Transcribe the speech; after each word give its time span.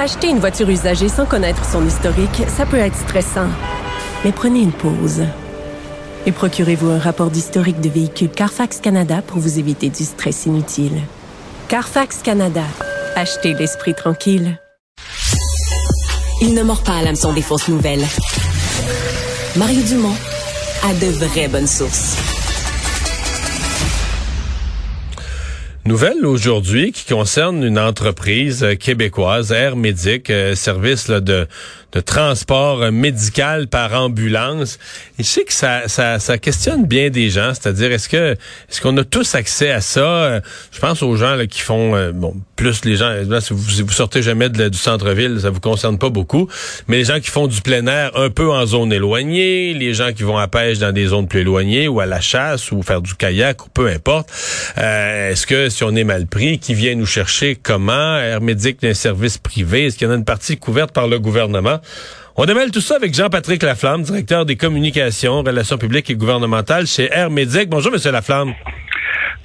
Acheter 0.00 0.28
une 0.28 0.38
voiture 0.38 0.70
usagée 0.70 1.10
sans 1.10 1.26
connaître 1.26 1.62
son 1.62 1.86
historique, 1.86 2.44
ça 2.48 2.64
peut 2.64 2.78
être 2.78 2.96
stressant. 2.96 3.48
Mais 4.24 4.32
prenez 4.32 4.60
une 4.60 4.72
pause. 4.72 5.24
Et 6.24 6.32
procurez-vous 6.32 6.88
un 6.88 6.98
rapport 6.98 7.30
d'historique 7.30 7.82
de 7.82 7.90
véhicule 7.90 8.30
Carfax 8.30 8.80
Canada 8.80 9.20
pour 9.20 9.40
vous 9.40 9.58
éviter 9.58 9.90
du 9.90 10.04
stress 10.04 10.46
inutile. 10.46 11.02
Carfax 11.68 12.22
Canada. 12.22 12.64
Achetez 13.14 13.52
l'esprit 13.52 13.94
tranquille. 13.94 14.58
Il 16.40 16.54
ne 16.54 16.62
mord 16.62 16.82
pas 16.82 16.96
à 16.96 17.02
l'hameçon 17.02 17.34
des 17.34 17.42
fausses 17.42 17.68
nouvelles. 17.68 18.06
Mario 19.56 19.82
Dumont 19.82 20.16
a 20.82 20.94
de 20.94 21.10
vraies 21.26 21.48
bonnes 21.48 21.66
sources. 21.66 22.16
Nouvelle 25.90 26.24
aujourd'hui 26.24 26.92
qui 26.92 27.04
concerne 27.12 27.64
une 27.64 27.76
entreprise 27.76 28.64
québécoise, 28.78 29.50
Air 29.50 29.74
Médic, 29.74 30.30
euh, 30.30 30.54
service 30.54 31.10
de, 31.10 31.48
de 31.92 32.00
transport 32.00 32.92
médical 32.92 33.66
par 33.66 33.94
ambulance. 33.94 34.78
Et 35.18 35.22
je 35.22 35.28
sais 35.28 35.44
que 35.44 35.52
ça, 35.52 35.88
ça, 35.88 36.18
ça 36.18 36.38
questionne 36.38 36.86
bien 36.86 37.10
des 37.10 37.30
gens, 37.30 37.52
c'est-à-dire 37.54 37.92
est-ce 37.92 38.08
que 38.08 38.32
est-ce 38.68 38.80
qu'on 38.80 38.96
a 38.96 39.04
tous 39.04 39.34
accès 39.34 39.70
à 39.70 39.80
ça? 39.80 40.00
Euh, 40.00 40.40
Je 40.72 40.78
pense 40.78 41.02
aux 41.02 41.16
gens 41.16 41.34
là, 41.34 41.46
qui 41.46 41.60
font 41.60 41.94
euh, 41.96 42.12
bon 42.12 42.34
plus 42.56 42.84
les 42.84 42.96
gens. 42.96 43.14
Si, 43.40 43.52
vous, 43.52 43.84
vous 43.86 43.92
sortez 43.92 44.22
jamais 44.22 44.48
de, 44.48 44.68
du 44.68 44.78
centre-ville, 44.78 45.38
ça 45.40 45.50
vous 45.50 45.60
concerne 45.60 45.98
pas 45.98 46.10
beaucoup, 46.10 46.48
mais 46.88 46.98
les 46.98 47.04
gens 47.04 47.18
qui 47.18 47.30
font 47.30 47.46
du 47.46 47.60
plein 47.62 47.86
air 47.86 48.10
un 48.16 48.28
peu 48.28 48.50
en 48.50 48.66
zone 48.66 48.92
éloignée, 48.92 49.72
les 49.72 49.94
gens 49.94 50.12
qui 50.12 50.22
vont 50.22 50.36
à 50.36 50.46
pêche 50.46 50.78
dans 50.78 50.92
des 50.92 51.06
zones 51.06 51.26
plus 51.26 51.40
éloignées 51.40 51.88
ou 51.88 52.00
à 52.00 52.06
la 52.06 52.20
chasse 52.20 52.70
ou 52.70 52.82
faire 52.82 53.00
du 53.00 53.14
kayak 53.14 53.64
ou 53.66 53.70
peu 53.70 53.88
importe. 53.88 54.30
est-ce 54.76 55.46
que 55.46 55.70
si 55.70 55.84
on 55.84 55.94
est 55.96 56.04
mal 56.04 56.26
pris, 56.26 56.58
qui 56.58 56.74
vient 56.74 56.94
nous 56.94 57.06
chercher 57.06 57.56
comment? 57.56 58.18
Air 58.18 58.40
Médic 58.40 58.82
d'un 58.82 58.94
service 58.94 59.38
privé, 59.38 59.86
est-ce 59.86 59.96
qu'il 59.96 60.06
y 60.06 60.10
en 60.10 60.12
a 60.12 60.16
une 60.16 60.24
partie 60.24 60.58
couverte 60.58 60.92
par 60.92 61.08
le 61.08 61.18
gouvernement? 61.18 61.79
On 62.36 62.44
démêle 62.46 62.70
tout 62.70 62.80
ça 62.80 62.96
avec 62.96 63.14
Jean-Patrick 63.14 63.62
Laflamme, 63.62 64.02
directeur 64.02 64.46
des 64.46 64.56
communications, 64.56 65.42
relations 65.42 65.78
publiques 65.78 66.10
et 66.10 66.14
gouvernementales 66.14 66.86
chez 66.86 67.08
Air 67.12 67.30
Médic. 67.30 67.68
Bonjour, 67.68 67.92
Monsieur 67.92 68.12
Laflamme. 68.12 68.54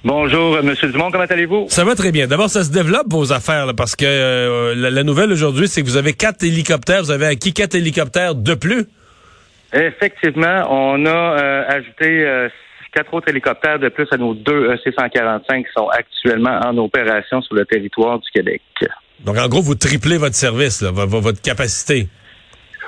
Bonjour, 0.06 0.56
euh, 0.56 0.62
Monsieur 0.62 0.90
Dumont, 0.90 1.10
comment 1.10 1.24
allez-vous? 1.24 1.66
Ça 1.68 1.84
va 1.84 1.96
très 1.96 2.12
bien. 2.12 2.28
D'abord, 2.28 2.48
ça 2.48 2.64
se 2.64 2.72
développe 2.72 3.08
vos 3.10 3.34
affaires, 3.34 3.66
parce 3.76 3.96
que 3.96 4.06
euh, 4.06 4.76
la, 4.76 5.02
nouvelle 5.04 5.32
aujourd'hui, 5.32 5.68
c'est 5.68 5.82
que 5.82 5.88
vous 5.88 5.98
avez 5.98 6.14
quatre 6.14 6.44
hélicoptères. 6.44 7.02
Vous 7.02 7.10
avez 7.10 7.26
acquis 7.26 7.54
quatre 7.54 7.74
hélicoptères 7.74 8.36
de 8.36 8.54
plus. 8.54 8.86
Effectivement, 9.74 10.68
on 10.70 11.08
a 11.08 11.10
euh, 11.10 11.64
ajouté 11.68 12.48
quatre 12.94 13.16
autres 13.16 13.30
hélicoptères 13.30 13.80
de 13.80 13.90
plus 13.90 14.08
à 14.12 14.18
nos 14.18 14.36
deux 14.36 14.72
EC-145 14.74 15.64
qui 15.64 15.72
sont 15.76 15.88
actuellement 15.88 16.60
en 16.64 16.78
opération 16.78 17.42
sur 17.42 17.56
le 17.56 17.66
territoire 17.66 18.20
du 18.20 18.30
Québec. 18.32 18.62
Donc, 19.22 19.40
en 19.40 19.48
gros, 19.48 19.64
vous 19.64 19.74
triplez 19.74 20.18
votre 20.18 20.36
service, 20.36 20.84
votre 20.84 21.42
capacité. 21.42 22.08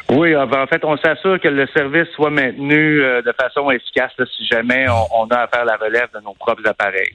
Oui, 0.09 0.33
ah, 0.33 0.45
ben, 0.45 0.61
en 0.61 0.67
fait, 0.67 0.83
on 0.85 0.95
s'assure 0.97 1.39
que 1.39 1.49
le 1.49 1.67
service 1.75 2.07
soit 2.15 2.29
maintenu 2.29 3.01
euh, 3.01 3.21
de 3.21 3.33
façon 3.39 3.69
efficace 3.71 4.11
si 4.37 4.47
jamais 4.47 4.85
on, 4.89 5.25
a 5.25 5.39
à 5.39 5.47
faire 5.47 5.65
la 5.65 5.75
relève 5.75 6.07
de 6.15 6.21
nos 6.23 6.33
propres 6.33 6.65
appareils. 6.65 7.13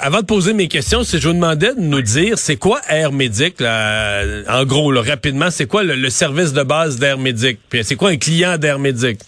Avant 0.00 0.20
de 0.20 0.26
poser 0.26 0.54
mes 0.54 0.68
questions, 0.68 1.02
si 1.02 1.18
je 1.18 1.28
vous 1.28 1.34
demandais 1.34 1.74
de 1.74 1.80
nous 1.80 2.02
dire, 2.02 2.36
c'est 2.36 2.56
quoi 2.56 2.80
Air 2.88 3.12
Médic, 3.12 3.62
en 3.62 4.64
gros, 4.64 4.92
rapidement, 5.00 5.50
c'est 5.50 5.66
quoi 5.66 5.84
le, 5.84 6.10
service 6.10 6.52
de 6.52 6.62
base 6.62 6.98
d'Air 6.98 7.16
Médic? 7.16 7.58
Puis 7.70 7.84
c'est 7.84 7.96
quoi 7.96 8.10
un 8.10 8.16
client 8.16 8.58
d'Air 8.58 8.78
Médic? 8.78 9.20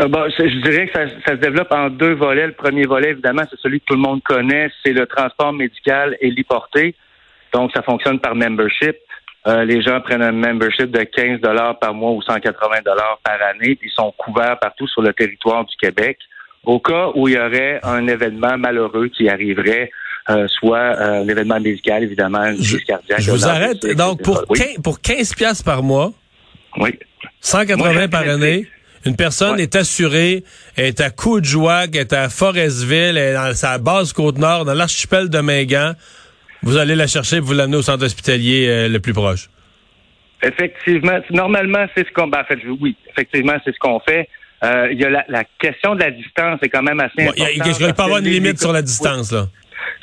Euh, 0.00 0.06
je 0.38 0.62
dirais 0.62 0.86
que 0.86 0.92
ça, 0.92 1.08
ça, 1.26 1.32
se 1.32 1.40
développe 1.40 1.72
en 1.72 1.90
deux 1.90 2.14
volets. 2.14 2.46
Le 2.46 2.52
premier 2.52 2.86
volet, 2.86 3.10
évidemment, 3.10 3.42
c'est 3.50 3.60
celui 3.60 3.80
que 3.80 3.86
tout 3.86 3.96
le 3.96 4.00
monde 4.00 4.22
connaît, 4.22 4.70
c'est 4.82 4.92
le 4.92 5.06
transport 5.06 5.52
médical 5.52 6.16
héliporté. 6.20 6.94
Donc, 7.52 7.70
ça 7.74 7.82
fonctionne 7.82 8.18
par 8.18 8.34
membership. 8.34 8.96
Euh, 9.46 9.64
les 9.64 9.82
gens 9.82 10.00
prennent 10.00 10.22
un 10.22 10.32
membership 10.32 10.90
de 10.90 11.02
15 11.02 11.40
dollars 11.40 11.78
par 11.78 11.94
mois 11.94 12.10
ou 12.10 12.22
180 12.22 12.82
dollars 12.84 13.18
par 13.24 13.38
année, 13.42 13.74
puis 13.74 13.88
ils 13.90 13.94
sont 13.94 14.12
couverts 14.18 14.58
partout 14.60 14.86
sur 14.86 15.00
le 15.00 15.12
territoire 15.14 15.64
du 15.64 15.74
Québec. 15.76 16.18
Au 16.64 16.78
cas 16.78 17.08
où 17.14 17.26
il 17.26 17.34
y 17.34 17.38
aurait 17.38 17.80
un 17.82 18.06
événement 18.06 18.58
malheureux 18.58 19.08
qui 19.08 19.30
arriverait, 19.30 19.90
euh, 20.28 20.46
soit 20.48 20.76
euh, 20.78 21.24
l'événement 21.24 21.58
médical, 21.58 22.02
évidemment, 22.02 22.44
une 22.44 22.58
crise 22.58 22.84
cardiaque. 22.84 23.20
Je 23.20 23.30
vous 23.30 23.46
arrête. 23.46 23.84
Donc, 23.96 24.22
pour, 24.22 24.46
15, 24.46 24.76
pour 24.84 25.00
15 25.00 25.34
piastres 25.34 25.64
par 25.64 25.82
mois, 25.82 26.12
oui. 26.78 26.98
180 27.40 28.08
par 28.08 28.28
année, 28.28 28.66
une 29.06 29.16
personne 29.16 29.58
est 29.58 29.74
assurée, 29.76 30.44
est 30.76 31.00
à 31.00 31.10
Coudjouac, 31.10 31.96
est 31.96 32.12
à 32.12 32.28
Forestville, 32.28 33.16
est 33.16 33.32
dans 33.32 33.54
sa 33.54 33.78
base 33.78 34.12
Côte-Nord, 34.12 34.66
dans 34.66 34.74
l'archipel 34.74 35.30
de 35.30 35.40
Mingan. 35.40 35.94
Vous 36.62 36.76
allez 36.76 36.94
la 36.94 37.06
chercher, 37.06 37.40
vous 37.40 37.52
l'amener 37.52 37.76
au 37.76 37.82
centre 37.82 38.04
hospitalier 38.04 38.68
euh, 38.68 38.88
le 38.88 39.00
plus 39.00 39.12
proche. 39.12 39.48
Effectivement, 40.42 41.18
normalement, 41.30 41.86
c'est 41.94 42.06
ce 42.06 42.12
qu'on. 42.12 42.28
Ben, 42.28 42.40
en 42.40 42.44
fait, 42.44 42.58
oui, 42.80 42.96
effectivement, 43.10 43.54
c'est 43.64 43.74
ce 43.74 43.78
qu'on 43.78 44.00
fait. 44.00 44.28
Euh, 44.62 44.88
il 44.92 45.00
y 45.00 45.04
a 45.04 45.24
la, 45.26 45.44
question 45.58 45.94
de 45.94 46.00
la 46.00 46.10
distance 46.10 46.58
est 46.62 46.68
quand 46.68 46.82
même 46.82 47.00
assez 47.00 47.22
importante. 47.22 47.78
Il 47.80 47.86
ne 47.86 47.92
pas 47.92 48.04
avoir 48.04 48.18
une 48.18 48.26
limite 48.26 48.58
sur 48.58 48.72
la 48.72 48.82
distance, 48.82 49.32
là. 49.32 49.46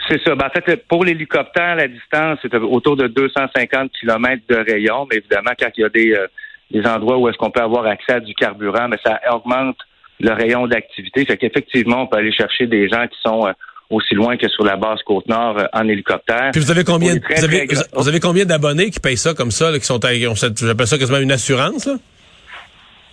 C'est 0.10 0.22
ça. 0.24 0.36
Ben, 0.36 0.48
en 0.48 0.50
fait, 0.50 0.88
pour 0.88 1.04
l'hélicoptère, 1.04 1.76
la 1.76 1.88
distance 1.88 2.40
c'est 2.42 2.54
autour 2.56 2.96
de 2.96 3.08
250 3.08 3.92
km 4.00 4.42
de 4.50 4.56
rayon. 4.56 5.08
Mais 5.10 5.18
évidemment, 5.18 5.52
quand 5.60 5.70
il 5.78 5.82
y 5.82 5.84
a 5.84 5.90
des, 5.90 6.12
euh, 6.14 6.28
des 6.72 6.86
endroits 6.88 7.18
où 7.18 7.30
est-ce 7.30 7.38
qu'on 7.38 7.52
peut 7.52 7.62
avoir 7.62 7.86
accès 7.86 8.14
à 8.14 8.20
du 8.20 8.34
carburant, 8.34 8.88
mais 8.88 8.98
ça 9.04 9.20
augmente 9.32 9.78
le 10.20 10.32
rayon 10.32 10.66
d'activité. 10.66 11.26
Fait 11.26 11.38
qu'effectivement, 11.38 12.04
on 12.04 12.08
peut 12.08 12.18
aller 12.18 12.34
chercher 12.34 12.66
des 12.66 12.90
gens 12.90 13.06
qui 13.08 13.18
sont 13.24 13.48
aussi 13.90 14.16
loin 14.16 14.38
que 14.38 14.48
sur 14.50 14.64
la 14.64 14.76
base 14.76 15.00
Côte-Nord 15.06 15.58
euh, 15.60 15.66
en 15.74 15.88
hélicoptère. 15.88 16.52
Puis 16.52 16.62
vous 16.62 16.72
avez 16.72 16.84
combien, 16.84 17.16
vous, 17.16 17.44
avez, 17.44 17.68
vous, 17.94 18.08
avez, 18.08 18.20
combien 18.20 18.46
d'abonnés 18.46 18.90
qui 18.90 19.00
payent 19.00 19.18
ça 19.18 19.34
comme 19.34 19.52
ça, 19.52 19.72
là, 19.72 19.80
qui 19.80 19.86
sont, 19.86 20.00
j'appelle 20.02 20.88
ça 20.88 20.98
quasiment 20.98 21.20
une 21.20 21.32
assurance, 21.32 21.86
là? 21.86 21.96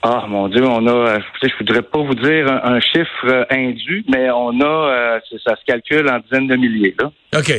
Ah, 0.06 0.26
mon 0.28 0.48
Dieu, 0.48 0.62
on 0.62 0.86
a, 0.86 0.90
euh, 0.90 1.18
je 1.42 1.48
voudrais 1.58 1.80
pas 1.80 1.98
vous 1.98 2.14
dire 2.14 2.46
un, 2.62 2.78
chiffre 2.78 3.26
euh, 3.26 3.44
indu, 3.50 4.04
mais 4.06 4.30
on 4.30 4.60
a, 4.60 5.18
ça 5.42 5.56
se 5.56 5.64
calcule 5.66 6.06
en 6.10 6.18
dizaines 6.18 6.46
de 6.46 6.56
milliers, 6.56 6.94
là. 6.98 7.10
OK. 7.38 7.52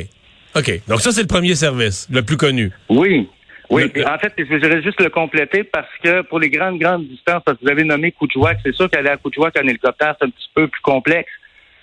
OK. 0.55 0.81
Donc 0.87 1.01
ça, 1.01 1.11
c'est 1.11 1.21
le 1.21 1.27
premier 1.27 1.55
service, 1.55 2.07
le 2.11 2.21
plus 2.21 2.37
connu. 2.37 2.71
Oui. 2.89 3.27
Oui, 3.69 3.83
en 4.05 4.19
fait, 4.19 4.33
je 4.37 4.43
voudrais 4.43 4.81
juste 4.83 5.01
le 5.01 5.09
compléter 5.09 5.63
parce 5.63 5.89
que 6.03 6.21
pour 6.21 6.39
les 6.39 6.49
grandes, 6.49 6.77
grandes 6.77 7.07
distances, 7.07 7.41
parce 7.43 7.57
que 7.57 7.63
vous 7.65 7.71
avez 7.71 7.83
nommé 7.83 8.11
Coutchouac, 8.11 8.59
c'est 8.63 8.75
sûr 8.75 8.89
qu'aller 8.89 9.09
à 9.09 9.17
Coutchouac 9.17 9.55
en 9.57 9.67
hélicoptère, 9.67 10.15
c'est 10.19 10.27
un 10.27 10.29
petit 10.29 10.49
peu 10.53 10.67
plus 10.67 10.81
complexe. 10.81 11.31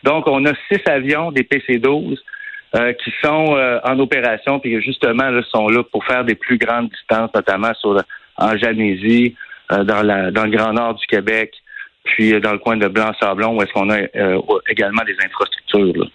Donc, 0.03 0.27
on 0.27 0.45
a 0.47 0.53
six 0.71 0.81
avions 0.87 1.31
des 1.31 1.45
PC-12 1.45 2.19
euh, 2.75 2.93
qui 2.95 3.13
sont 3.23 3.55
euh, 3.57 3.79
en 3.85 3.99
opération, 3.99 4.59
puis 4.59 4.81
justement, 4.83 5.29
là, 5.29 5.43
sont 5.51 5.69
là 5.69 5.83
pour 5.85 6.05
faire 6.05 6.25
des 6.25 6.35
plus 6.35 6.59
grandes 6.59 6.89
distances, 6.89 7.31
notamment 7.35 7.73
sur 7.75 8.03
en 8.37 8.57
Janésie, 8.57 9.37
euh, 9.71 9.85
dans, 9.85 10.03
le 10.03 10.51
Grand 10.51 10.73
Nord 10.73 10.95
du 10.95 11.07
Québec, 11.07 11.53
puis 12.05 12.41
dans 12.41 12.53
le 12.53 12.59
coin 12.59 12.77
de 12.77 12.89
Blanc-Sablon, 12.89 13.57
où 13.57 13.63
est-ce 13.63 13.73
qu'on 13.73 13.91
a 13.91 13.99
également 14.69 15.03
des 15.05 15.17
infrastructures. 15.25 16.03
Là. 16.03 16.07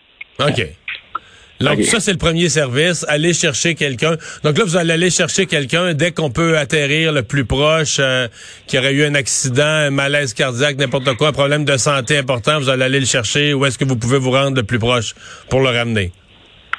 Donc, 1.60 1.84
ça, 1.84 2.00
c'est 2.00 2.12
le 2.12 2.18
premier 2.18 2.50
service. 2.50 3.06
Aller 3.10 3.34
chercher 3.34 3.76
quelqu'un. 3.76 4.16
Donc 4.44 4.58
là, 4.58 4.64
vous 4.64 4.78
allez 4.78 4.94
aller 4.94 5.10
chercher 5.10 5.46
quelqu'un 5.46 5.94
dès 5.94 6.12
qu'on 6.12 6.30
peut 6.30 6.58
atterrir 6.58 7.12
le 7.12 7.24
plus 7.24 7.46
proche, 7.46 7.98
euh, 8.00 8.28
qui 8.68 8.78
aurait 8.78 8.94
eu 8.94 9.04
un 9.04 9.16
accident, 9.16 9.64
un 9.64 9.90
malaise 9.90 10.34
cardiaque, 10.34 10.78
n'importe 10.78 11.16
quoi, 11.18 11.30
un 11.30 11.32
problème 11.32 11.66
de 11.66 11.78
santé 11.78 12.18
important, 12.18 12.60
vous 12.60 12.70
allez 12.70 12.84
aller 12.84 13.00
le 13.00 13.06
chercher. 13.06 13.54
Où 13.54 13.66
est-ce 13.66 13.78
que 13.78 13.86
vous 13.86 13.98
pouvez 13.98 14.20
vous 14.20 14.32
rendre 14.32 14.58
le 14.58 14.64
plus 14.64 14.80
proche 14.80 15.14
pour 15.50 15.62
le 15.62 15.70
ramener? 15.70 16.12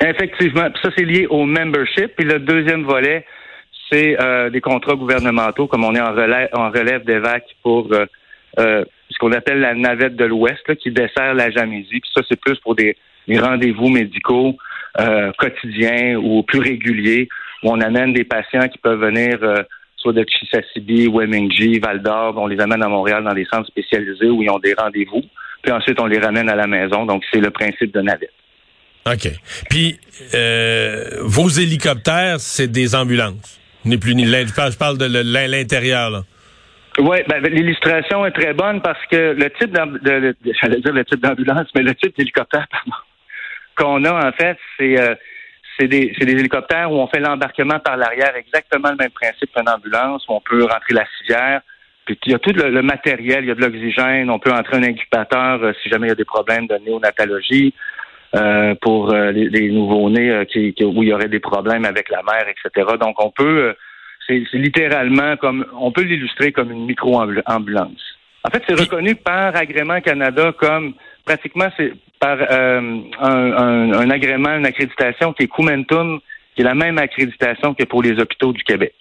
Effectivement. 0.00 0.68
ça, 0.80 0.90
c'est 0.96 1.04
lié 1.04 1.26
au 1.28 1.44
membership. 1.44 2.12
Puis 2.16 2.24
le 2.24 2.38
deuxième 2.38 2.84
volet, 2.84 3.26
c'est 3.90 4.20
euh, 4.20 4.48
des 4.50 4.60
contrats 4.60 4.94
gouvernementaux, 4.94 5.66
comme 5.66 5.84
on 5.84 5.94
est 5.94 6.00
en 6.00 6.12
relève, 6.12 6.48
en 6.52 6.70
relève 6.70 7.04
d'évac 7.04 7.44
pour 7.62 7.88
euh, 7.92 8.84
ce 9.10 9.18
qu'on 9.18 9.32
appelle 9.32 9.58
la 9.58 9.74
navette 9.74 10.14
de 10.14 10.24
l'Ouest, 10.24 10.74
qui 10.76 10.92
dessert 10.92 11.34
la 11.34 11.50
Jamésie. 11.50 12.00
Puis 12.00 12.10
ça, 12.14 12.22
c'est 12.28 12.40
plus 12.40 12.58
pour 12.60 12.76
des 12.76 12.96
rendez-vous 13.28 13.88
médicaux 13.88 14.56
euh, 15.00 15.32
quotidien 15.38 16.16
ou 16.16 16.42
plus 16.42 16.60
régulier 16.60 17.28
où 17.62 17.70
on 17.70 17.80
amène 17.80 18.12
des 18.12 18.24
patients 18.24 18.68
qui 18.68 18.78
peuvent 18.78 19.00
venir 19.00 19.38
euh, 19.42 19.62
soit 19.96 20.12
de 20.12 20.24
Chisasibi, 20.28 21.08
Wemingji, 21.08 21.78
Val 21.80 22.02
d'Or, 22.02 22.34
on 22.36 22.46
les 22.46 22.60
amène 22.60 22.82
à 22.82 22.88
Montréal 22.88 23.24
dans 23.24 23.34
des 23.34 23.46
centres 23.46 23.66
spécialisés 23.66 24.28
où 24.28 24.42
ils 24.42 24.50
ont 24.50 24.58
des 24.58 24.74
rendez-vous, 24.74 25.22
puis 25.62 25.72
ensuite 25.72 26.00
on 26.00 26.06
les 26.06 26.18
ramène 26.18 26.48
à 26.48 26.54
la 26.54 26.66
maison. 26.66 27.04
Donc 27.04 27.24
c'est 27.32 27.40
le 27.40 27.50
principe 27.50 27.92
de 27.92 28.00
navette. 28.00 28.32
OK. 29.06 29.28
Puis, 29.70 29.98
euh, 30.34 31.22
vos 31.22 31.48
hélicoptères, 31.48 32.40
c'est 32.40 32.68
des 32.68 32.94
ambulances. 32.94 33.60
Ni 33.84 33.96
plus 33.96 34.14
ni 34.14 34.26
Je 34.26 34.76
parle 34.76 34.98
de 34.98 35.06
l'intérieur, 35.50 36.10
là. 36.10 36.22
Oui, 36.98 37.18
ben, 37.28 37.40
l'illustration 37.44 38.26
est 38.26 38.32
très 38.32 38.54
bonne 38.54 38.82
parce 38.82 38.98
que 39.08 39.32
le 39.32 39.50
type 39.50 39.70
de, 39.70 40.34
j'allais 40.60 40.80
dire 40.80 40.92
le 40.92 41.04
type 41.04 41.20
d'ambulance, 41.20 41.68
mais 41.74 41.82
le 41.82 41.94
type 41.94 42.16
d'hélicoptère 42.16 42.66
qu'on 43.78 44.04
a 44.04 44.28
en 44.28 44.32
fait, 44.32 44.58
c'est 44.76 44.98
euh, 44.98 45.14
des, 45.86 46.12
des, 46.20 46.32
hélicoptères 46.32 46.90
où 46.90 46.96
on 46.96 47.06
fait 47.06 47.20
l'embarquement 47.20 47.78
par 47.78 47.96
l'arrière, 47.96 48.34
exactement 48.36 48.90
le 48.90 48.96
même 48.96 49.10
principe 49.10 49.52
qu'une 49.54 49.68
ambulance, 49.68 50.26
où 50.28 50.32
on 50.32 50.40
peut 50.40 50.64
rentrer 50.64 50.94
la 50.94 51.06
civière. 51.18 51.60
Puis 52.04 52.18
il 52.26 52.32
y 52.32 52.34
a 52.34 52.38
tout 52.38 52.52
le, 52.52 52.82
matériel, 52.82 53.44
il 53.44 53.48
y 53.48 53.50
a 53.50 53.54
de 53.54 53.60
l'oxygène, 53.60 54.30
on 54.30 54.38
peut 54.38 54.52
entrer 54.52 54.78
un 54.78 54.82
incubateur 54.82 55.62
euh, 55.62 55.72
si 55.82 55.88
jamais 55.88 56.06
il 56.06 56.10
y 56.10 56.12
a 56.12 56.16
des 56.16 56.24
problèmes 56.24 56.66
de 56.66 56.76
néonatologie. 56.76 57.74
Euh, 58.36 58.74
pour 58.82 59.10
euh, 59.14 59.32
les, 59.32 59.70
nouveaux-nés 59.70 60.44
qui, 60.52 60.74
où 60.84 61.02
il 61.02 61.08
y 61.08 61.14
aurait 61.14 61.30
des 61.30 61.40
problèmes 61.40 61.86
avec 61.86 62.10
la 62.10 62.22
mère, 62.22 62.44
etc. 62.46 62.86
Donc 63.00 63.14
on 63.24 63.30
peut 63.30 63.74
c'est 64.26 64.44
littéralement 64.52 65.38
comme 65.38 65.64
on 65.80 65.90
peut 65.92 66.02
l'illustrer 66.02 66.52
comme 66.52 66.70
une 66.70 66.84
micro-ambulance. 66.84 68.18
En 68.44 68.50
fait, 68.50 68.62
c'est 68.68 68.78
reconnu 68.78 69.14
par 69.14 69.56
Agrément 69.56 70.02
Canada 70.02 70.52
comme 70.58 70.92
pratiquement 71.28 71.68
c'est 71.76 71.92
par 72.18 72.38
euh, 72.40 73.00
un, 73.20 74.10
agrément, 74.10 74.56
une 74.56 74.66
accréditation 74.66 75.32
qui 75.34 75.44
est 75.44 75.48
Cumentum, 75.48 76.20
qui 76.54 76.62
est 76.62 76.64
la 76.64 76.74
même 76.74 76.98
accréditation 76.98 77.74
que 77.74 77.84
pour 77.84 78.02
les 78.02 78.18
hôpitaux 78.18 78.52
du 78.52 78.64
Québec. 78.64 78.94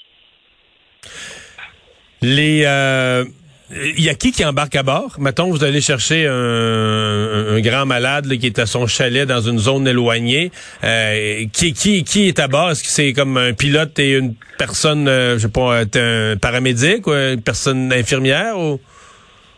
Les 2.22 2.64
euh, 2.66 3.24
il 3.70 4.02
y 4.02 4.10
a 4.10 4.14
qui 4.14 4.32
qui 4.32 4.44
embarque 4.46 4.76
à 4.76 4.84
bord? 4.84 5.16
Mettons, 5.20 5.50
vous 5.50 5.64
allez 5.64 5.82
chercher 5.82 6.28
un, 6.28 7.60
grand 7.62 7.86
malade 7.86 8.28
qui 8.38 8.46
est 8.46 8.60
à 8.60 8.66
son 8.66 8.88
chalet 8.88 9.28
dans 9.28 9.42
une 9.42 9.58
zone 9.58 9.88
éloignée. 9.88 10.52
Euh, 10.84 11.46
qui, 11.52 11.74
qui, 11.74 12.04
qui 12.04 12.28
est 12.28 12.40
à 12.40 12.48
bord? 12.48 12.72
Est-ce 12.72 12.84
que 12.84 12.90
c'est 12.90 13.14
comme 13.14 13.38
un 13.38 13.54
pilote 13.54 13.98
et 14.00 14.14
une 14.18 14.36
personne, 14.58 15.08
euh, 15.08 15.38
je 15.38 15.44
sais 15.44 15.50
pas, 15.50 15.82
un 15.82 16.38
paramédic 16.38 17.08
ou 17.08 17.12
une 17.12 17.42
personne 17.42 17.92
infirmière? 17.92 18.58
Ou? 18.58 18.80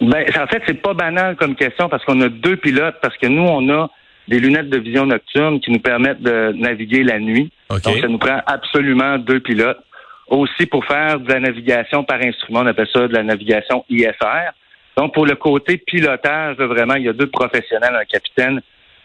Ben, 0.01 0.25
en 0.38 0.48
fait, 0.48 0.62
c'est 0.66 0.81
pas 0.81 0.94
banal 0.94 1.36
comme 1.36 1.56
question 1.56 1.90
parce 1.90 2.04
qu'on 2.06 2.22
a 2.22 2.30
deux 2.30 2.56
pilotes, 2.56 2.96
parce 3.01 3.18
que 3.18 3.28
nous, 3.28 3.44
on 3.44 3.69
a 3.69 3.90
des 4.28 4.40
lunettes 4.40 4.69
de 4.69 4.78
vision 4.78 5.06
nocturne 5.06 5.60
qui 5.60 5.72
nous 5.72 5.80
permettent 5.80 6.22
de 6.22 6.54
naviguer 6.54 7.04
la 7.04 7.19
nuit. 7.19 7.51
Donc, 7.69 7.81
ça 7.81 8.07
nous 8.07 8.18
prend 8.18 8.42
absolument 8.46 9.18
deux 9.18 9.40
pilotes 9.40 9.80
aussi 10.28 10.68
pour 10.68 10.86
faire 10.86 11.19
de 11.19 11.31
la 11.34 11.40
navigation 11.40 12.04
par 12.04 12.22
instrument. 12.22 12.62
On 12.62 12.68
appelle 12.68 12.88
ça 12.94 13.07
de 13.07 13.13
la 13.13 13.24
navigation 13.24 13.84
IFR. 13.90 14.51
Donc, 14.96 15.13
pour 15.13 15.25
le 15.25 15.36
côté 15.36 15.78
pilotage, 15.78 16.57
vraiment, 16.57 16.95
il 16.95 17.06
y 17.06 17.10
a 17.10 17.13
deux 17.13 17.28
professionnels, 17.28 17.95
un 17.95 18.06
capitaine, 18.06 18.62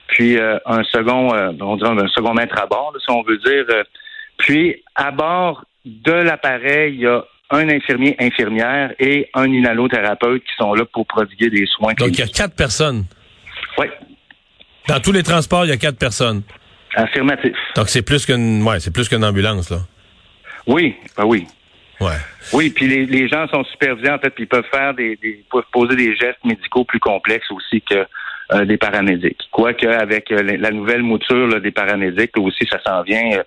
puis 0.09 0.39
euh, 0.39 0.59
un 0.67 0.83
second, 0.85 1.35
euh, 1.35 1.53
on 1.61 1.77
dirait 1.77 1.91
un 1.91 2.09
second 2.09 2.35
maître 2.35 2.61
à 2.61 2.67
bord, 2.67 2.93
si 2.99 3.11
on 3.11 3.23
veut 3.23 3.39
dire. 3.39 3.65
Puis, 4.37 4.83
à 4.95 5.11
bord 5.11 5.65
de 5.85 6.13
l'appareil, 6.13 6.95
il 6.95 7.01
y 7.01 7.07
a 7.07 7.25
un 7.51 7.69
infirmier, 7.69 8.17
infirmière 8.19 8.93
et 8.99 9.29
un 9.35 9.47
inhalothérapeute 9.47 10.43
qui 10.43 10.53
sont 10.59 10.75
là 10.75 10.85
pour 10.93 11.07
prodiguer 11.07 11.51
des 11.51 11.67
soins. 11.67 11.93
Donc, 11.95 12.11
il 12.11 12.19
y 12.19 12.23
a 12.23 12.27
quatre 12.27 12.57
personnes? 12.57 13.05
Oui. 13.79 13.87
Dans 14.89 15.01
tous 15.01 15.13
les 15.13 15.23
transports, 15.23 15.65
il 15.65 15.69
y 15.69 15.73
a 15.73 15.77
quatre 15.77 15.99
personnes? 15.99 16.43
Affirmatif. 16.95 17.57
Donc, 17.77 17.89
c'est 17.89 18.03
plus 18.03 18.25
qu'une, 18.27 18.63
ouais, 18.63 18.81
c'est 18.81 18.93
plus 18.93 19.09
qu'une 19.09 19.25
ambulance, 19.25 19.71
là. 19.71 19.79
Oui, 20.67 20.97
ben 21.17 21.25
oui. 21.25 21.47
Ouais. 22.01 22.17
Oui, 22.53 22.71
puis 22.71 22.87
les, 23.07 23.29
gens 23.29 23.47
sont 23.49 23.65
supervisés 23.65 24.11
en 24.11 24.19
fait, 24.19 24.31
puis 24.31 24.45
ils 24.45 24.49
peuvent 24.49 24.69
faire 24.71 24.95
des, 24.95 25.19
peuvent 25.51 25.63
poser 25.73 25.97
des 25.97 26.17
gestes 26.17 26.45
médicaux 26.45 26.85
plus 26.85 27.01
complexes 27.01 27.51
aussi 27.51 27.83
que 27.83 28.07
euh, 28.53 28.65
des 28.65 28.77
paramédics. 28.77 29.39
Quoique 29.51 29.87
avec 29.87 30.31
euh, 30.33 30.43
la 30.43 30.71
nouvelle 30.71 31.03
mouture 31.03 31.61
des 31.61 31.71
paramédics, 31.71 32.37
aussi 32.39 32.67
ça 32.71 32.79
s'en 32.87 33.03
vient 33.03 33.39
euh, 33.39 33.43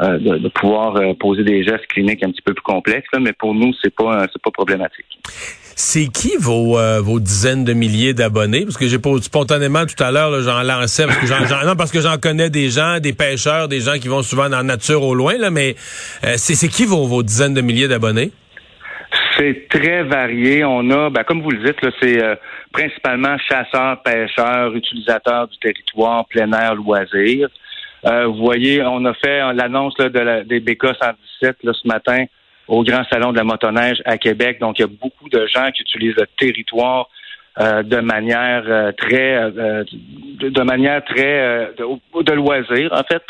de, 0.00 0.48
pouvoir 0.48 0.98
poser 1.18 1.44
des 1.44 1.62
gestes 1.62 1.86
cliniques 1.88 2.22
un 2.22 2.30
petit 2.30 2.42
peu 2.42 2.54
plus 2.54 2.62
complexes, 2.62 3.08
mais 3.20 3.32
pour 3.32 3.54
nous 3.54 3.72
c'est 3.82 3.94
pas 3.94 4.26
c'est 4.32 4.42
pas 4.42 4.50
problématique. 4.50 5.06
C'est 5.82 6.08
qui 6.08 6.36
vos, 6.38 6.78
euh, 6.78 7.00
vos 7.00 7.20
dizaines 7.20 7.64
de 7.64 7.72
milliers 7.72 8.12
d'abonnés? 8.12 8.64
Parce 8.64 8.76
que 8.76 8.86
j'ai 8.86 8.98
pas 8.98 9.16
spontanément 9.22 9.86
tout 9.86 10.04
à 10.04 10.10
l'heure, 10.10 10.42
j'en 10.42 10.62
lançais 10.62 11.06
parce 11.06 11.16
que 11.16 11.26
j'en, 11.26 11.66
non, 11.66 11.74
parce 11.74 11.90
que 11.90 12.02
j'en 12.02 12.18
connais 12.18 12.50
des 12.50 12.68
gens, 12.68 13.00
des 13.00 13.14
pêcheurs, 13.14 13.66
des 13.66 13.80
gens 13.80 13.94
qui 13.94 14.08
vont 14.08 14.22
souvent 14.22 14.50
dans 14.50 14.58
la 14.58 14.62
nature 14.62 15.02
au 15.02 15.14
loin, 15.14 15.38
là, 15.38 15.50
mais 15.50 15.76
euh, 16.24 16.34
c'est, 16.36 16.68
qui 16.68 16.84
vos, 16.84 17.06
vos 17.06 17.22
dizaines 17.22 17.54
de 17.54 17.62
milliers 17.62 17.88
d'abonnés? 17.88 18.30
C'est 19.38 19.68
très 19.70 20.02
varié. 20.02 20.64
On 20.66 20.90
a, 20.90 21.08
ben, 21.08 21.24
comme 21.24 21.40
vous 21.40 21.50
le 21.50 21.64
dites, 21.64 21.80
c'est 22.02 22.22
euh, 22.22 22.34
principalement 22.72 23.38
chasseurs, 23.38 24.02
pêcheurs, 24.02 24.74
utilisateurs 24.74 25.48
du 25.48 25.56
territoire, 25.58 26.26
plein 26.26 26.52
air, 26.52 26.74
loisirs. 26.74 27.48
Vous 28.04 28.36
voyez, 28.36 28.82
on 28.82 29.04
a 29.04 29.14
fait 29.14 29.52
l'annonce 29.52 29.96
de 29.96 30.18
la, 30.18 30.42
des 30.44 30.60
BK 30.60 30.86
117 31.00 31.56
là, 31.64 31.72
ce 31.72 31.86
matin 31.86 32.24
au 32.70 32.84
Grand 32.84 33.02
Salon 33.10 33.32
de 33.32 33.36
la 33.36 33.44
motoneige 33.44 34.00
à 34.04 34.16
Québec. 34.16 34.58
Donc, 34.60 34.78
il 34.78 34.82
y 34.82 34.84
a 34.84 34.88
beaucoup 34.88 35.28
de 35.28 35.46
gens 35.46 35.70
qui 35.72 35.82
utilisent 35.82 36.16
le 36.16 36.26
territoire 36.38 37.08
euh, 37.58 37.82
de 37.82 37.96
manière 37.96 38.62
euh, 38.68 38.92
très 38.92 39.34
euh, 39.36 39.84
de, 40.38 40.62
manière 40.62 41.04
très 41.04 41.72
de, 41.76 42.32
loisir, 42.32 42.92
en 42.92 43.02
fait. 43.02 43.24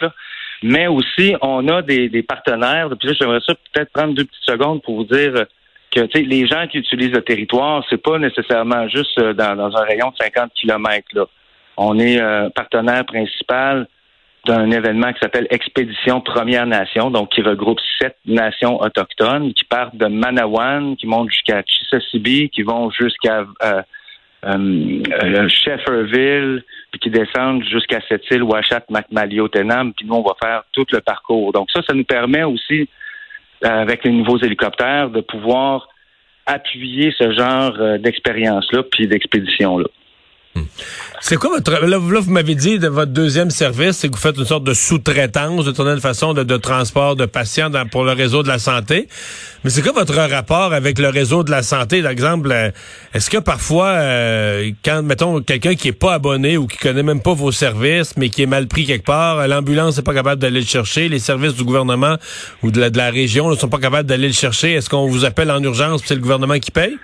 Mais 0.63 0.87
aussi, 0.89 1.35
on 1.41 1.67
a 1.69 1.81
des, 1.81 2.11
des 2.11 2.23
partenaires. 2.23 2.91
Puis 2.99 3.09
là, 3.09 3.15
j'aimerais 3.19 3.41
ça 3.47 3.55
peut-être 3.73 3.91
prendre 3.93 4.13
deux 4.13 4.27
petites 4.27 4.45
secondes 4.45 4.83
pour 4.83 4.97
vous 4.97 5.05
dire 5.05 5.47
que 5.91 6.01
les 6.19 6.47
gens 6.47 6.67
qui 6.69 6.79
utilisent 6.79 7.13
le 7.13 7.23
territoire, 7.23 7.83
c'est 7.89 8.01
pas 8.01 8.19
nécessairement 8.19 8.87
juste 8.89 9.19
dans, 9.19 9.75
un 9.75 9.85
rayon 9.85 10.11
de 10.11 10.17
50 10.23 10.53
kilomètres. 10.53 11.29
On 11.79 11.99
est 11.99 12.21
partenaire 12.55 13.07
principal 13.07 13.89
d'un 14.47 14.71
événement 14.71 15.13
qui 15.13 15.21
s'appelle 15.21 15.47
Expédition 15.51 16.21
Première 16.21 16.67
Nation, 16.67 17.11
donc 17.11 17.31
qui 17.31 17.43
regroupe 17.43 17.79
sept 18.01 18.17
nations 18.27 18.81
autochtones 18.81 19.53
qui 19.53 19.65
partent 19.65 19.97
de 19.97 20.07
Manawan, 20.07 20.97
qui 20.97 21.07
montent 21.07 21.31
jusqu'à 21.31 21.63
Chisasibi, 21.67 22.49
qui 22.49 22.63
vont 22.63 22.91
jusqu'à 22.91 23.45
euh, 23.63 23.83
euh, 24.47 25.49
Shefferville, 25.49 26.65
puis 26.91 27.01
qui 27.01 27.11
descendent 27.11 27.65
jusqu'à 27.65 28.01
cette 28.09 28.29
île 28.31 28.43
Ouachat, 28.43 28.83
Macmalio, 28.89 29.49
Tenam, 29.49 29.93
puis 29.93 30.07
nous, 30.07 30.15
on 30.15 30.23
va 30.23 30.35
faire 30.43 30.63
tout 30.73 30.87
le 30.91 31.01
parcours. 31.01 31.53
Donc 31.53 31.71
ça, 31.71 31.83
ça 31.87 31.95
nous 31.95 32.05
permet 32.05 32.45
aussi, 32.45 32.89
euh, 33.65 33.69
avec 33.69 34.05
les 34.05 34.11
nouveaux 34.11 34.39
hélicoptères, 34.39 35.11
de 35.11 35.21
pouvoir 35.21 35.89
appuyer 36.47 37.15
ce 37.17 37.31
genre 37.33 37.99
d'expérience-là, 37.99 38.83
puis 38.91 39.07
d'expédition-là. 39.07 39.87
C'est 41.21 41.37
quoi 41.37 41.51
votre... 41.51 41.87
Là, 41.87 41.99
vous 41.99 42.31
m'avez 42.31 42.55
dit 42.55 42.79
de 42.79 42.89
votre 42.89 43.13
deuxième 43.13 43.51
service, 43.51 43.99
c'est 43.99 44.09
que 44.09 44.15
vous 44.15 44.21
faites 44.21 44.37
une 44.37 44.45
sorte 44.45 44.65
de 44.65 44.75
sous-traitance, 44.75 45.65
de 45.65 45.71
tourner 45.71 45.99
façon 46.01 46.35
de, 46.35 46.57
transport 46.57 47.15
de 47.15 47.27
patients 47.27 47.71
pour 47.91 48.05
le 48.05 48.13
réseau 48.13 48.43
de 48.43 48.49
la 48.49 48.59
santé. 48.59 49.07
Mais 49.63 49.71
c'est 49.71 49.83
quoi 49.83 49.93
votre 49.93 50.15
rapport 50.15 50.73
avec 50.73 50.99
le 50.99 51.09
réseau 51.09 51.45
de 51.45 51.51
la 51.51 51.63
santé? 51.63 52.03
Par 52.03 52.11
exemple, 52.11 52.51
euh, 52.51 52.71
est-ce 53.15 53.31
que 53.31 53.39
parfois, 53.39 53.89
euh, 53.89 54.73
quand, 54.85 55.03
mettons, 55.03 55.41
quelqu'un 55.41 55.75
qui 55.75 55.89
est 55.89 55.93
pas 55.93 56.15
abonné 56.15 56.57
ou 56.57 56.67
qui 56.67 56.79
connaît 56.79 57.03
même 57.03 57.21
pas 57.21 57.35
vos 57.35 57.53
services, 57.53 58.15
mais 58.17 58.31
qui 58.31 58.43
est 58.43 58.47
mal 58.47 58.67
pris 58.67 58.87
quelque 58.87 59.05
part, 59.05 59.47
l'ambulance 59.47 59.99
n'est 59.99 60.03
pas 60.03 60.15
capable 60.15 60.41
d'aller 60.41 60.61
le 60.61 60.67
chercher, 60.67 61.09
les 61.09 61.19
services 61.19 61.55
du 61.55 61.65
gouvernement 61.65 62.17
ou 62.63 62.71
de 62.71 62.81
la, 62.81 62.91
de 62.91 62.97
la 62.97 63.11
région 63.11 63.51
ne 63.51 63.55
sont 63.55 63.69
pas 63.69 63.79
capables 63.79 64.09
d'aller 64.09 64.29
le 64.29 64.35
chercher, 64.35 64.73
est-ce 64.73 64.89
qu'on 64.89 65.07
vous 65.07 65.25
appelle 65.25 65.51
en 65.51 65.63
urgence 65.63 66.01
c'est 66.05 66.15
le 66.15 66.21
gouvernement 66.23 66.59
qui 66.59 66.71
paye? 66.71 66.97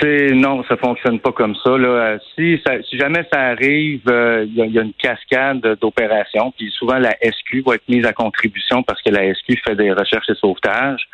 C'est 0.00 0.32
non, 0.32 0.62
ça 0.68 0.76
fonctionne 0.76 1.20
pas 1.20 1.32
comme 1.32 1.54
ça. 1.64 1.70
Là. 1.78 1.88
Euh, 1.88 2.18
si, 2.34 2.60
si 2.88 2.98
jamais 2.98 3.26
ça 3.32 3.40
arrive, 3.40 4.02
euh, 4.08 4.44
il 4.46 4.72
y, 4.72 4.78
a 4.78 4.82
une 4.82 4.92
cascade 4.92 5.60
d'opérations, 5.80 6.52
puis 6.56 6.70
souvent 6.70 6.98
la 6.98 7.12
SQ 7.22 7.62
va 7.66 7.76
être 7.76 7.88
mise 7.88 8.04
à 8.04 8.12
contribution 8.12 8.82
parce 8.82 9.00
que 9.02 9.10
la 9.10 9.32
SQ 9.34 9.54
fait 9.66 9.74
des 9.74 9.92
recherches 9.92 10.28
et 10.28 10.34
sauvetages. 10.34 11.08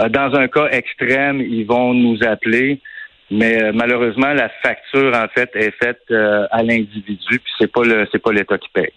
Euh, 0.00 0.08
dans 0.08 0.34
un 0.34 0.48
cas 0.48 0.68
extrême, 0.70 1.40
ils 1.40 1.64
vont 1.64 1.92
nous 1.92 2.18
appeler, 2.24 2.80
mais 3.30 3.72
malheureusement, 3.72 4.32
la 4.32 4.48
facture 4.62 5.14
en 5.14 5.28
fait 5.28 5.50
est 5.54 5.72
faite 5.82 6.10
à 6.10 6.62
l'individu, 6.62 7.38
puis 7.38 7.52
c'est 7.58 7.72
pas 7.72 7.82
le 7.82 8.06
c'est 8.10 8.22
pas 8.22 8.32
l'État 8.32 8.58
qui 8.58 8.68
paye. 8.70 8.92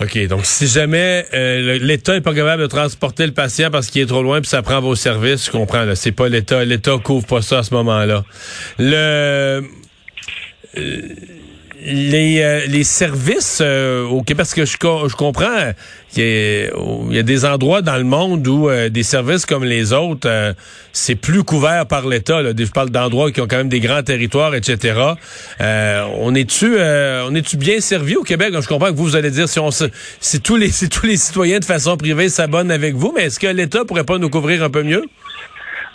OK, 0.00 0.26
donc 0.28 0.46
si 0.46 0.68
jamais 0.68 1.26
euh, 1.34 1.78
l'État 1.80 2.14
est 2.14 2.20
pas 2.20 2.34
capable 2.34 2.62
de 2.62 2.68
transporter 2.68 3.26
le 3.26 3.32
patient 3.32 3.68
parce 3.70 3.88
qu'il 3.88 4.00
est 4.00 4.06
trop 4.06 4.22
loin 4.22 4.40
puis 4.40 4.48
ça 4.48 4.62
prend 4.62 4.80
vos 4.80 4.94
services, 4.94 5.46
je 5.46 5.50
comprends 5.50 5.82
là, 5.82 5.96
c'est 5.96 6.12
pas 6.12 6.28
l'État, 6.28 6.64
l'État 6.64 6.96
couvre 7.02 7.26
pas 7.26 7.42
ça 7.42 7.58
à 7.58 7.62
ce 7.64 7.74
moment-là. 7.74 8.24
Le 8.78 9.64
euh, 10.76 11.10
les, 11.84 12.42
euh, 12.42 12.60
les 12.66 12.84
services 12.84 13.60
euh, 13.62 14.04
au 14.04 14.22
Québec, 14.22 14.38
parce 14.38 14.54
que 14.54 14.64
je, 14.64 14.72
je 14.72 15.16
comprends 15.16 15.72
qu'il 16.10 16.24
y, 17.10 17.18
a 17.18 17.22
des 17.22 17.44
endroits 17.44 17.82
dans 17.82 17.96
le 17.96 18.04
monde 18.04 18.46
où 18.46 18.68
euh, 18.68 18.88
des 18.88 19.02
services 19.02 19.46
comme 19.46 19.64
les 19.64 19.92
autres, 19.92 20.54
c'est 20.92 21.14
plus 21.14 21.44
couvert 21.44 21.86
par 21.86 22.06
l'État. 22.06 22.40
Je 22.42 22.70
parle 22.70 22.90
d'endroits 22.90 23.30
qui 23.30 23.40
ont 23.40 23.46
quand 23.46 23.58
même 23.58 23.68
des 23.68 23.80
grands 23.80 24.02
territoires, 24.02 24.54
etc. 24.54 25.00
on 25.60 26.34
est-tu 26.34 26.76
on 26.78 27.34
est-tu 27.34 27.56
bien 27.56 27.80
servi 27.80 28.16
au 28.16 28.22
Québec? 28.22 28.54
Je 28.60 28.66
comprends 28.66 28.88
que 28.88 28.96
vous, 28.96 29.04
vous 29.04 29.16
allez 29.16 29.30
dire 29.30 29.48
si 29.48 29.58
on 29.58 29.70
si 29.70 30.40
tous 30.42 30.56
les 30.56 30.68
si 30.78 30.88
tous 30.88 31.06
les 31.06 31.16
citoyens 31.16 31.58
de 31.58 31.64
façon 31.64 31.96
privée 31.96 32.28
s'abonnent 32.28 32.70
avec 32.70 32.94
vous, 32.94 33.12
mais 33.14 33.24
est-ce 33.24 33.38
que 33.38 33.46
l'État 33.46 33.84
pourrait 33.84 34.04
pas 34.04 34.18
nous 34.18 34.30
couvrir 34.30 34.62
un 34.62 34.70
peu 34.70 34.82
mieux? 34.82 35.04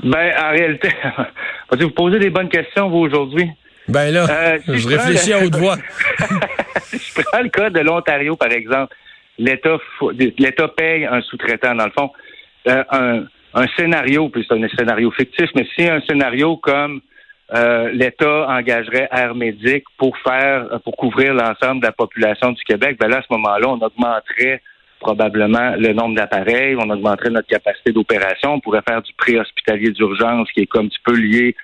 Ben, 0.03 0.33
en 0.37 0.51
réalité, 0.51 0.89
vous 1.71 1.89
posez 1.91 2.19
des 2.19 2.29
bonnes 2.29 2.49
questions, 2.49 2.89
vous, 2.89 2.97
aujourd'hui. 2.97 3.49
Ben 3.87 4.13
là, 4.13 4.27
euh, 4.29 4.59
je 4.67 4.87
réfléchis 4.87 5.33
à 5.33 5.43
haute 5.43 5.55
voix. 5.55 5.75
je 6.91 7.21
prends 7.21 7.41
le 7.41 7.49
cas 7.49 7.69
de 7.69 7.79
l'Ontario, 7.79 8.35
par 8.35 8.51
exemple, 8.51 8.95
l'État 9.37 9.77
l'État 10.37 10.67
paye 10.69 11.05
un 11.05 11.21
sous-traitant, 11.21 11.75
dans 11.75 11.85
le 11.85 11.91
fond. 11.91 12.11
Euh, 12.67 12.83
un, 12.91 13.23
un 13.53 13.67
scénario, 13.77 14.29
puis 14.29 14.45
c'est 14.47 14.55
un 14.55 14.67
scénario 14.69 15.11
fictif, 15.11 15.49
mais 15.55 15.67
si 15.75 15.87
un 15.87 16.01
scénario 16.01 16.57
comme 16.57 17.01
euh, 17.53 17.91
l'État 17.91 18.47
engagerait 18.49 19.09
Air 19.11 19.35
Médic 19.35 19.83
pour 19.97 20.17
faire, 20.19 20.79
pour 20.83 20.95
couvrir 20.95 21.33
l'ensemble 21.33 21.81
de 21.81 21.87
la 21.87 21.91
population 21.91 22.51
du 22.51 22.63
Québec, 22.63 22.97
ben 22.99 23.09
là, 23.09 23.17
à 23.17 23.21
ce 23.21 23.27
moment-là, 23.31 23.67
on 23.69 23.81
augmenterait 23.81 24.61
probablement 24.99 25.75
le 25.77 25.93
nombre 25.93 26.15
d'appareils, 26.15 26.75
on 26.77 26.89
augmenterait 26.89 27.29
notre 27.29 27.47
capacité 27.47 27.91
d'opération, 27.91 28.53
on 28.53 28.59
pourrait 28.59 28.81
faire 28.87 29.01
du 29.01 29.11
préhospitalier 29.13 29.91
d'urgence 29.91 30.49
qui 30.51 30.61
est 30.61 30.65
comme 30.65 30.85
un 30.85 30.89
petit 30.89 31.01
peu 31.03 31.15
lié 31.15 31.55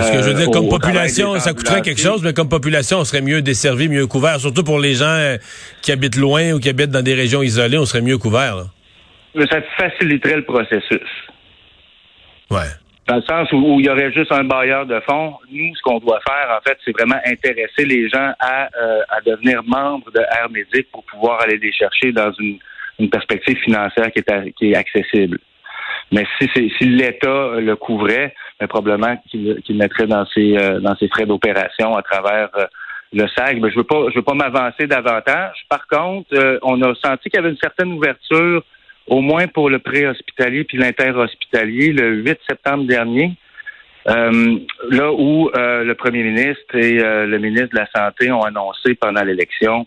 ce 0.00 0.12
que 0.12 0.22
je 0.22 0.28
veux 0.30 0.34
dire, 0.34 0.50
comme 0.50 0.68
population, 0.68 1.38
ça 1.38 1.52
coûterait 1.52 1.82
quelque 1.82 2.00
chose, 2.00 2.22
mais 2.22 2.32
comme 2.32 2.48
population, 2.48 2.98
on 2.98 3.04
serait 3.04 3.20
mieux 3.20 3.42
desservi, 3.42 3.88
mieux 3.88 4.06
couvert. 4.06 4.40
Surtout 4.40 4.64
pour 4.64 4.78
les 4.78 4.94
gens 4.94 5.04
euh, 5.06 5.36
qui 5.82 5.92
habitent 5.92 6.16
loin 6.16 6.52
ou 6.52 6.60
qui 6.60 6.68
habitent 6.68 6.90
dans 6.90 7.02
des 7.02 7.14
régions 7.14 7.42
isolées, 7.42 7.78
on 7.78 7.84
serait 7.84 8.02
mieux 8.02 8.18
couvert. 8.18 8.66
Ça 9.34 9.60
faciliterait 9.76 10.36
le 10.36 10.44
processus. 10.44 11.08
Ouais. 12.50 12.68
Dans 13.08 13.16
le 13.16 13.22
sens 13.22 13.50
où, 13.52 13.80
il 13.80 13.86
y 13.86 13.88
aurait 13.88 14.12
juste 14.12 14.30
un 14.30 14.44
bailleur 14.44 14.86
de 14.86 15.00
fonds. 15.00 15.34
Nous, 15.50 15.74
ce 15.74 15.82
qu'on 15.82 15.98
doit 15.98 16.20
faire, 16.26 16.56
en 16.56 16.60
fait, 16.60 16.78
c'est 16.84 16.92
vraiment 16.92 17.18
intéresser 17.26 17.84
les 17.84 18.08
gens 18.08 18.32
à, 18.38 18.68
euh, 18.80 19.00
à 19.08 19.20
devenir 19.22 19.62
membres 19.64 20.10
de 20.12 20.20
Air 20.20 20.48
Médic 20.50 20.90
pour 20.92 21.02
pouvoir 21.04 21.42
aller 21.42 21.58
les 21.58 21.72
chercher 21.72 22.12
dans 22.12 22.32
une, 22.38 22.58
perspective 23.10 23.56
financière 23.58 24.12
qui 24.12 24.20
est, 24.20 24.52
qui 24.52 24.70
est 24.70 24.76
accessible. 24.76 25.38
Mais 26.12 26.24
si, 26.38 26.48
si 26.54 26.84
l'État 26.84 27.54
le 27.58 27.74
couvrait, 27.74 28.32
mais 28.60 28.66
probablement 28.66 29.16
qu'il 29.28 29.76
mettrait 29.76 30.06
dans 30.06 30.26
ses 30.26 30.56
euh, 30.56 30.80
dans 30.80 30.96
ses 30.96 31.08
frais 31.08 31.26
d'opération 31.26 31.96
à 31.96 32.02
travers 32.02 32.48
euh, 32.56 32.66
le 33.12 33.26
SAG. 33.28 33.60
Mais 33.60 33.70
je 33.70 33.76
veux 33.76 33.84
pas 33.84 34.06
je 34.10 34.16
veux 34.16 34.24
pas 34.24 34.34
m'avancer 34.34 34.86
davantage. 34.86 35.64
Par 35.68 35.86
contre, 35.88 36.28
euh, 36.34 36.58
on 36.62 36.80
a 36.82 36.94
senti 36.94 37.28
qu'il 37.28 37.34
y 37.34 37.38
avait 37.38 37.50
une 37.50 37.58
certaine 37.58 37.92
ouverture, 37.92 38.62
au 39.06 39.20
moins 39.20 39.46
pour 39.48 39.70
le 39.70 39.78
préhospitalier 39.78 40.64
puis 40.64 40.78
l'interhospitalier, 40.78 41.92
le 41.92 42.16
8 42.16 42.38
septembre 42.48 42.84
dernier. 42.84 43.36
là 44.06 45.12
où 45.12 45.50
le 45.54 45.92
premier 45.94 46.22
ministre 46.24 46.74
et 46.74 46.98
le 46.98 47.38
ministre 47.38 47.70
de 47.70 47.78
la 47.78 47.88
Santé 47.94 48.32
ont 48.32 48.42
annoncé 48.42 48.94
pendant 48.96 49.22
l'élection 49.22 49.86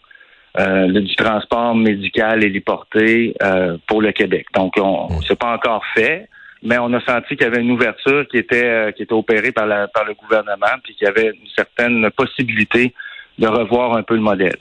du 0.57 1.15
transport 1.15 1.75
médical 1.75 2.43
héliporté 2.43 3.35
euh, 3.41 3.77
pour 3.87 4.01
le 4.01 4.11
Québec. 4.11 4.47
Donc, 4.53 4.73
on, 4.77 5.17
ne 5.17 5.21
s'est 5.21 5.35
pas 5.35 5.53
encore 5.53 5.83
fait 5.93 6.29
mais 6.63 6.77
on 6.77 6.91
a 6.93 7.01
senti 7.05 7.35
qu'il 7.35 7.45
y 7.45 7.49
avait 7.49 7.61
une 7.61 7.71
ouverture 7.71 8.27
qui 8.29 8.37
était 8.37 8.65
euh, 8.65 8.91
qui 8.91 9.03
était 9.03 9.13
opérée 9.13 9.51
par 9.51 9.67
par 9.93 10.05
le 10.05 10.13
gouvernement, 10.13 10.75
puis 10.83 10.95
qu'il 10.95 11.05
y 11.05 11.09
avait 11.09 11.27
une 11.27 11.49
certaine 11.55 12.09
possibilité 12.11 12.93
de 13.37 13.47
revoir 13.47 13.95
un 13.95 14.03
peu 14.03 14.15
le 14.15 14.21
modèle. 14.21 14.57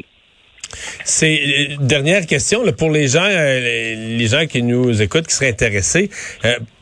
C'est 1.05 1.41
euh, 1.41 1.77
dernière 1.81 2.27
question 2.27 2.63
pour 2.77 2.91
les 2.91 3.09
gens 3.09 3.25
euh, 3.25 4.17
les 4.19 4.27
gens 4.27 4.47
qui 4.47 4.63
nous 4.63 5.01
écoutent 5.03 5.27
qui 5.27 5.35
seraient 5.35 5.51
intéressés. 5.51 6.11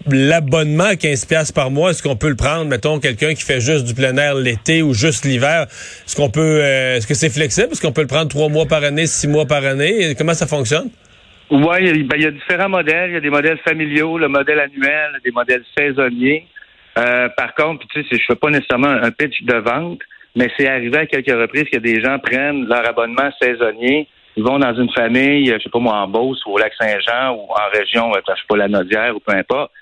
L'abonnement 0.09 0.85
à 0.85 0.97
15 0.97 1.27
pièces 1.27 1.53
par 1.53 1.71
mois, 1.71 1.91
est-ce 1.91 2.03
qu'on 2.03 2.17
peut 2.17 2.31
le 2.31 2.37
prendre 2.37 2.65
mettons 2.65 2.99
quelqu'un 2.99 3.35
qui 3.35 3.43
fait 3.43 3.61
juste 3.61 3.85
du 3.85 3.95
plein 3.95 4.17
air 4.17 4.35
l'été 4.35 4.83
ou 4.83 4.95
juste 4.95 5.25
l'hiver 5.25 5.67
Est-ce 6.07 6.17
qu'on 6.17 6.31
peut 6.31 6.61
est-ce 6.63 7.07
que 7.07 7.15
c'est 7.15 7.31
flexible? 7.31 7.69
Est-ce 7.71 7.83
qu'on 7.83 7.93
peut 7.93 8.01
le 8.01 8.09
prendre 8.09 8.29
trois 8.29 8.49
mois 8.49 8.67
par 8.67 8.83
année, 8.83 9.07
six 9.07 9.29
mois 9.29 9.47
par 9.47 9.65
année? 9.65 10.15
Comment 10.17 10.35
ça 10.35 10.47
fonctionne? 10.47 10.91
Oui, 11.51 12.03
ben, 12.05 12.17
il 12.17 12.23
y 12.23 12.27
a 12.27 12.31
différents 12.31 12.69
modèles. 12.69 13.11
Il 13.11 13.15
y 13.15 13.17
a 13.17 13.21
des 13.21 13.31
modèles 13.31 13.59
familiaux, 13.59 14.19
le 14.19 14.29
modèle 14.29 14.61
annuel, 14.61 15.21
des 15.25 15.31
modèles 15.31 15.65
saisonniers. 15.77 16.47
Euh, 16.99 17.29
par 17.37 17.55
contre, 17.55 17.87
tu 17.89 18.03
sais, 18.03 18.19
je 18.19 18.25
fais 18.27 18.37
pas 18.37 18.51
nécessairement 18.51 18.89
un 18.89 19.11
pitch 19.11 19.43
de 19.43 19.55
vente, 19.55 20.01
mais 20.37 20.51
c'est 20.57 20.69
arrivé 20.69 20.99
à 20.99 21.07
quelques 21.07 21.31
reprises 21.31 21.69
que 21.73 21.79
des 21.79 22.01
gens 22.03 22.19
prennent 22.19 22.67
leur 22.67 22.87
abonnement 22.87 23.31
saisonnier. 23.41 24.09
Ils 24.37 24.45
vont 24.45 24.59
dans 24.59 24.75
une 24.75 24.91
famille, 24.93 25.47
je 25.47 25.59
sais 25.63 25.71
pas 25.71 25.79
moi, 25.79 25.95
en 25.95 26.09
Beauce 26.09 26.45
ou 26.47 26.53
au 26.53 26.59
Lac-Saint-Jean 26.59 27.35
ou 27.35 27.49
en 27.51 27.71
région, 27.73 28.15
euh, 28.15 28.21
je 28.27 28.33
sais 28.33 28.47
pas, 28.49 28.57
la 28.57 28.69
Nodière 28.69 29.15
ou 29.15 29.21
peu 29.21 29.35
importe, 29.35 29.73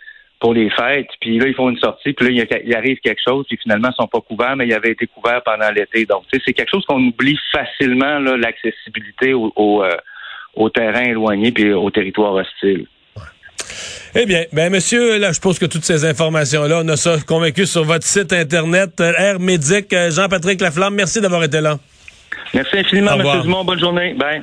pour 0.40 0.54
les 0.54 0.70
fêtes. 0.70 1.10
Puis 1.20 1.38
là, 1.38 1.46
ils 1.46 1.54
font 1.54 1.70
une 1.70 1.78
sortie, 1.78 2.12
puis 2.12 2.34
là, 2.34 2.46
il, 2.64 2.74
arrive 2.74 2.98
quelque 2.98 3.20
chose, 3.24 3.44
puis 3.46 3.58
finalement, 3.62 3.90
ils 3.92 4.02
sont 4.02 4.08
pas 4.08 4.20
couverts, 4.20 4.56
mais 4.56 4.66
ils 4.66 4.74
avaient 4.74 4.90
été 4.90 5.06
couverts 5.06 5.42
pendant 5.44 5.70
l'été. 5.70 6.06
Donc, 6.06 6.24
tu 6.32 6.38
sais, 6.38 6.44
c'est 6.46 6.52
quelque 6.52 6.70
chose 6.70 6.84
qu'on 6.86 7.02
oublie 7.02 7.38
facilement, 7.52 8.18
l'accessibilité 8.18 9.34
au, 9.34 9.52
au 9.54 9.84
euh, 9.84 9.90
au 10.54 10.68
terrain 10.68 11.02
éloigné 11.02 11.52
puis 11.52 11.72
au 11.72 11.90
territoire 11.90 12.34
hostile. 12.34 12.86
Eh 14.14 14.26
bien, 14.26 14.44
ben 14.52 14.72
monsieur, 14.72 15.18
là, 15.18 15.32
je 15.32 15.38
pense 15.38 15.58
que 15.58 15.66
toutes 15.66 15.84
ces 15.84 16.04
informations-là, 16.04 16.80
on 16.84 16.88
a 16.88 16.96
ça 16.96 17.16
convaincu 17.26 17.64
sur 17.64 17.84
votre 17.84 18.04
site 18.04 18.32
internet 18.32 19.00
euh, 19.00 19.12
Air 19.16 19.38
Médic. 19.38 19.92
Euh, 19.92 20.10
Jean-Patrick 20.10 20.60
Laflamme, 20.60 20.94
merci 20.94 21.20
d'avoir 21.20 21.44
été 21.44 21.60
là. 21.60 21.78
Merci 22.52 22.78
infiniment, 22.78 23.12
M. 23.12 23.42
Dumont. 23.42 23.64
Bonne 23.64 23.78
journée. 23.78 24.14
Bye. 24.14 24.42